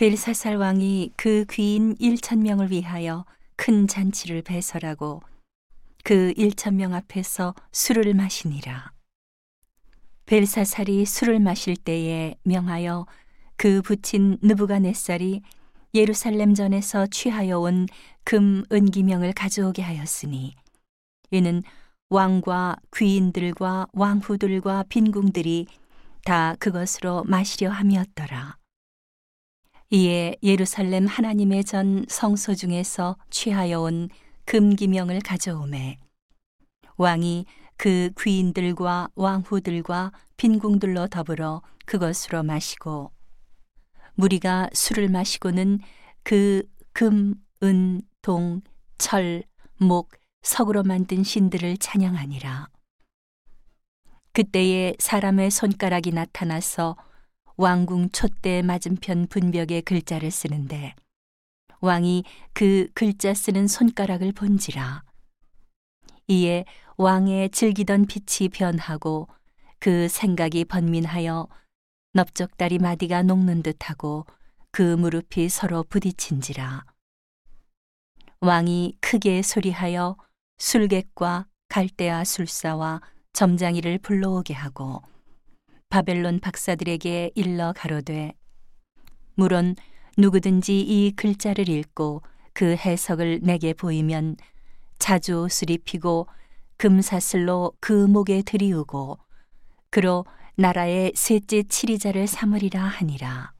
[0.00, 3.26] 벨사살 왕이 그 귀인 1천 명을 위하여
[3.56, 5.20] 큰 잔치를 배설하고
[6.04, 8.92] 그 1천 명 앞에서 술을 마시니라.
[10.24, 13.04] 벨사살이 술을 마실 때에 명하여
[13.58, 15.42] 그 붙인 느부갓네살이
[15.92, 17.86] 예루살렘 전에서 취하여 온
[18.24, 20.54] 금 은기명을 가져오게 하였으니
[21.30, 21.62] 이는
[22.08, 25.66] 왕과 귀인들과 왕후들과 빈궁들이
[26.24, 28.59] 다 그것으로 마시려 함이었더라.
[29.92, 34.08] 이에 예루살렘 하나님의 전 성소 중에서 취하여 온
[34.44, 35.98] 금기명을 가져오매
[36.96, 43.10] 왕이 그 귀인들과 왕후들과 빈궁들로 더불어 그것으로 마시고
[44.14, 45.80] 무리가 술을 마시고는
[46.22, 46.62] 그
[46.92, 48.60] 금, 은, 동,
[48.98, 49.44] 철,
[49.78, 50.10] 목,
[50.42, 52.68] 석으로 만든 신들을 찬양하니라.
[54.32, 56.96] 그때에 사람의 손가락이 나타나서
[57.60, 60.94] 왕궁 촛대 맞은편 분벽에 글자를 쓰는데
[61.82, 62.24] 왕이
[62.54, 65.02] 그 글자 쓰는 손가락을 본지라.
[66.28, 66.64] 이에
[66.96, 69.28] 왕의 즐기던 빛이 변하고
[69.78, 71.48] 그 생각이 번민하여
[72.14, 74.24] 넓적다리 마디가 녹는 듯하고
[74.70, 76.86] 그 무릎이 서로 부딪힌지라.
[78.40, 80.16] 왕이 크게 소리하여
[80.56, 83.02] 술객과 갈대아 술사와
[83.34, 85.02] 점장이를 불러오게 하고
[85.90, 88.32] 바벨론 박사들에게 일러 가로되
[89.34, 89.74] 물론
[90.16, 94.36] 누구든지 이 글자를 읽고 그 해석을 내게 보이면
[94.98, 96.28] 자주 입히고
[96.76, 99.18] 금사슬로 그 목에 들이우고
[99.90, 100.24] 그로
[100.54, 103.52] 나라의 셋째 치리자를 삼으리라 하니라.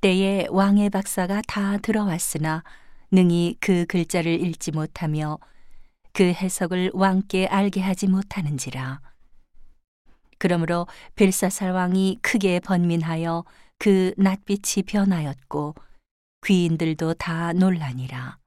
[0.00, 2.64] 때에 왕의 박사가 다 들어왔으나
[3.12, 5.38] 능히 그 글자를 읽지 못하며
[6.12, 9.00] 그 해석을 왕께 알게 하지 못하는지라.
[10.38, 13.44] 그러므로 벨사살 왕이 크게 번민하여
[13.78, 15.74] 그 낯빛이 변하였고
[16.44, 18.38] 귀인들도 다 놀라니라.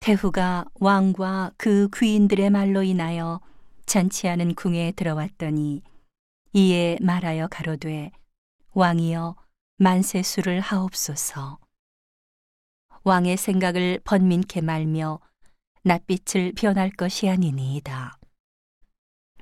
[0.00, 3.40] 태후가 왕과 그 귀인들의 말로 인하여
[3.86, 5.82] 잔치하는 궁에 들어왔더니
[6.52, 8.10] 이에 말하여 가로되
[8.72, 9.36] 왕이여
[9.78, 11.58] 만세수를 하옵소서.
[13.04, 15.20] 왕의 생각을 번민케 말며
[15.82, 18.17] 낯빛을 변할 것이 아니니이다.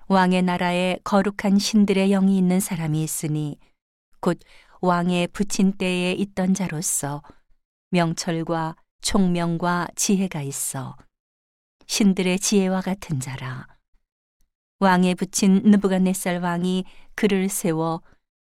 [0.09, 3.59] 왕의 나라에 거룩한 신들의 영이 있는 사람이 있으니
[4.21, 4.39] 곧
[4.81, 7.23] 왕의 부친 때에 있던 자로서
[7.91, 10.97] 명철과 총명과 지혜가 있어
[11.87, 13.67] 신들의 지혜와 같은 자라.
[14.79, 16.85] 왕의 부친 느부갓네살 왕이
[17.15, 18.03] 그를 세워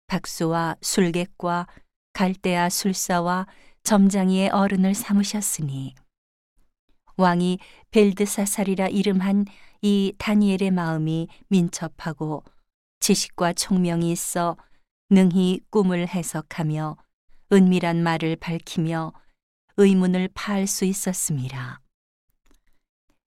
[0.08, 1.68] 박수와 술객과
[2.14, 3.48] 갈대아 술사와
[3.84, 5.96] 점장이의 어른을 삼으셨으니
[7.16, 7.58] 왕이
[7.92, 9.46] 벨드사살이라 이름한
[9.82, 12.44] 이 다니엘의 마음이 민첩하고
[13.00, 14.58] 지식과 총명이 있어
[15.10, 16.98] 능히 꿈을 해석하며
[17.52, 19.14] 은밀한 말을 밝히며
[19.78, 21.82] 의문을 파할 수 있었습니다.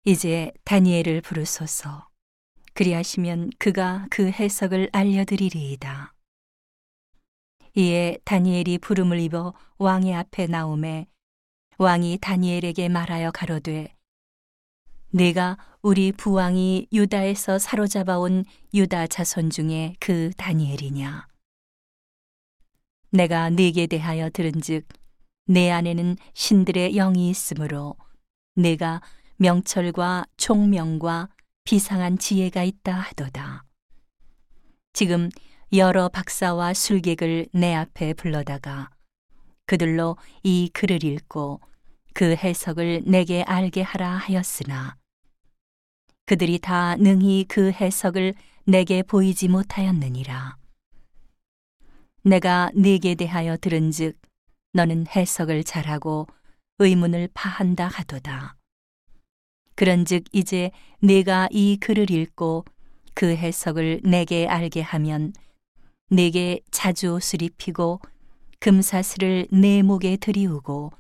[0.05, 2.09] 이제 다니엘을 부르소서.
[2.75, 6.15] 그리하시면 그가 그 해석을 알려드리리이다.
[7.77, 11.07] 이에 다니엘이 부름을 입어 왕의 앞에 나오매
[11.79, 13.95] 왕이 다니엘에게 말하여 가로되
[15.11, 21.27] 내가 우리 부왕이 유다에서 사로잡아온 유다 자손 중에 그 다니엘이냐
[23.11, 24.87] 내가 네게 대하여 들은즉
[25.47, 27.97] 내 안에는 신들의 영이 있으므로
[28.55, 29.01] 내가
[29.37, 31.29] 명철과 총명과
[31.65, 33.65] 비상한 지혜가 있다 하도다.
[34.93, 35.29] 지금
[35.73, 38.91] 여러 박사와 술객을 내 앞에 불러다가
[39.67, 41.61] 그들로 이 글을 읽고
[42.13, 45.00] 그 해석을 내게 알게 하라 하였으나
[46.27, 50.57] 그들이 다 능히 그 해석을 내게 보이지 못하였느니라.
[52.23, 54.17] 내가 네게 대하여 들은즉
[54.73, 56.27] 너는 해석을 잘하고
[56.79, 58.57] 의문을 파한다 하도다.
[59.75, 60.71] 그런즉 이제
[61.01, 62.65] 내가 이 글을 읽고
[63.15, 65.33] 그 해석을 내게 알게 하면
[66.09, 68.01] 내게 자주 입히고
[68.59, 70.93] 금사슬을 내 목에 들이우고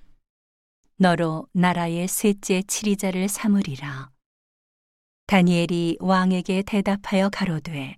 [0.97, 4.11] 너로 나라의 셋째 치리자를 삼으리라.
[5.31, 7.97] 다니엘이 왕에게 대답하여 가로되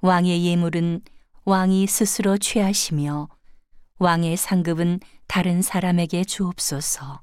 [0.00, 1.00] 왕의 예물은
[1.44, 3.28] 왕이 스스로 취하시며
[3.98, 7.20] 왕의 상급은 다른 사람에게 주옵소서.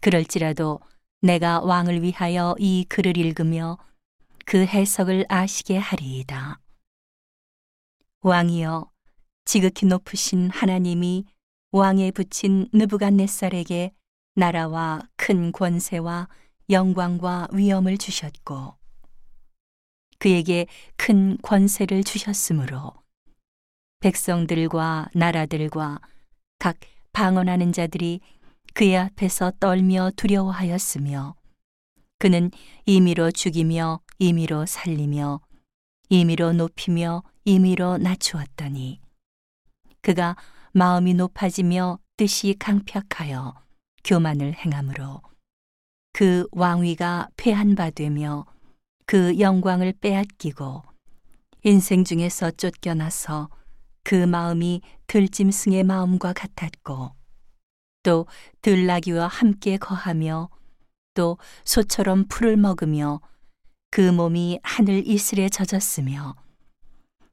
[0.00, 0.78] 그럴지라도
[1.22, 3.78] 내가 왕을 위하여 이 글을 읽으며
[4.44, 6.60] 그 해석을 아시게 하리이다.
[8.20, 8.92] 왕이여,
[9.44, 11.24] 지극히 높으신 하나님이
[11.72, 13.92] 왕에 붙인 느부갓네살에게
[14.36, 16.28] 나라와 큰 권세와
[16.72, 18.74] 영광과 위엄을 주셨고
[20.18, 20.66] 그에게
[20.96, 22.92] 큰 권세를 주셨으므로
[24.00, 26.00] 백성들과 나라들과
[26.58, 26.78] 각
[27.12, 28.20] 방언하는 자들이
[28.74, 31.34] 그의 앞에서 떨며 두려워하였으며
[32.18, 32.50] 그는
[32.86, 35.40] 임의로 죽이며 임의로 살리며
[36.08, 39.00] 임의로 높이며 임의로 낮추었더니
[40.00, 40.36] 그가
[40.72, 43.54] 마음이 높아지며 뜻이 강팍하여
[44.04, 45.20] 교만을 행함으로
[46.12, 48.46] 그 왕위가 패한 바 되며
[49.06, 50.82] 그 영광을 빼앗기고
[51.64, 53.48] 인생 중에서 쫓겨나서
[54.04, 57.12] 그 마음이 들짐승의 마음과 같았고
[58.02, 58.26] 또
[58.62, 60.50] 들나귀와 함께 거하며
[61.14, 63.20] 또 소처럼 풀을 먹으며
[63.90, 66.34] 그 몸이 하늘 이슬에 젖었으며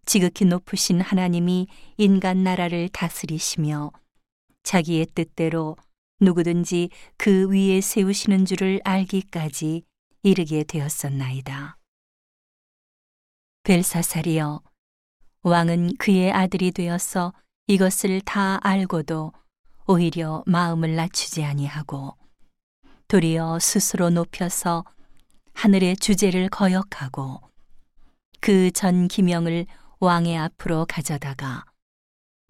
[0.06, 1.68] 지극히 높으신 하나님이
[1.98, 3.92] 인간 나라를 다스리시며
[4.64, 5.76] 자기의 뜻대로
[6.20, 9.84] 누구든지 그 위에 세우시는 줄을 알기까지
[10.24, 11.78] 이르게 되었었나이다.
[13.64, 14.62] 벨사살이여
[15.44, 17.34] 왕은 그의 아들이 되어서
[17.68, 19.32] 이것을 다 알고도
[19.88, 22.16] 오히려 마음을 낮추지 아니하고
[23.08, 24.84] 도리어 스스로 높여서
[25.54, 27.42] 하늘의 주제를 거역하고
[28.42, 29.66] 그 전 기명을
[30.00, 31.66] 왕의 앞으로 가져다가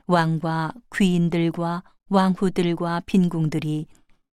[0.06, 3.88] 왕과 귀인들과 왕후들과 빈궁들이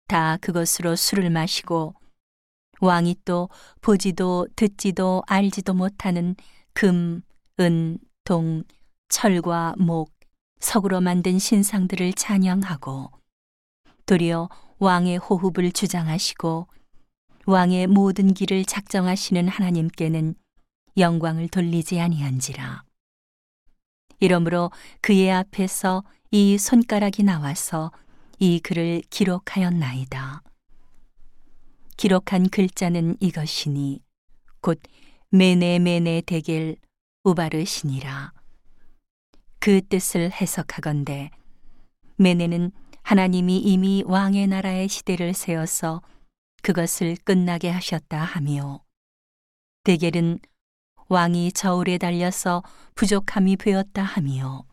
[0.08, 1.96] 다 그것으로 술을 마시고
[2.82, 6.36] 왕이 또 보지도 듣지도 알지도 못하는
[6.74, 7.22] 금,
[7.60, 8.64] 은, 동,
[9.10, 10.12] 철과 목,
[10.60, 13.12] 석으로 만든 신상들을 찬양하고
[14.06, 16.68] 도리어 왕의 호흡을 주장하시고
[17.46, 20.36] 왕의 모든 길을 작정하시는 하나님께는
[20.98, 22.84] 영광을 돌리지 아니한지라.
[24.22, 24.72] 이러므로
[25.02, 27.92] 그의 앞에서 이 손가락이 나와서
[28.40, 30.44] 이 글을 기록하였나이다.
[31.98, 34.00] 기록한 글자는 이것이니
[34.62, 34.80] 곧
[35.32, 36.78] 메네메네 대겔
[37.24, 38.32] 우바르시니라.
[39.60, 41.32] 그 뜻을 해석하건대
[42.18, 42.72] 메네는
[43.02, 46.02] 하나님이 이미 왕의 나라의 시대를 세워서
[46.62, 48.84] 그것을 끝나게 하셨다 하며
[49.84, 50.40] 대겔은
[51.12, 52.64] 왕이 저울에 달려서
[52.96, 54.64] 부족함이 되었다 하며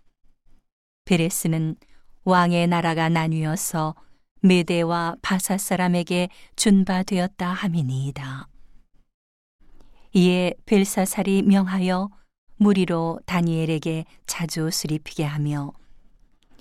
[1.05, 1.75] 베레스는
[2.23, 3.97] 왕의 나라가 나뉘어서
[4.43, 8.47] 메대와 바사 사람에게 준바되었다 함이니이다.
[10.13, 12.09] 이에 벨사살이 명하여
[12.59, 15.73] 무리로 다니엘에게 자주 입히게 하며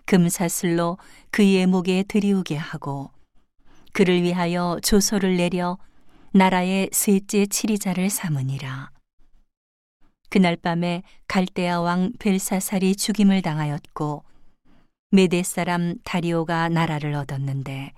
[0.06, 0.98] 금사슬로
[1.30, 3.12] 그의 목에 들이우게 하고
[3.94, 5.78] 그를 위하여 조서를 내려
[6.32, 8.97] 나라의 셋째 치리자를 삼으니라.
[10.30, 14.24] 그날 밤에 갈대아 왕 벨사살이 죽임을 당하였고
[15.12, 17.94] 메대 사람 다리오가 나라를 얻었는데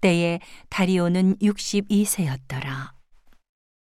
[0.00, 2.93] 때에 다리오는 62세였더라.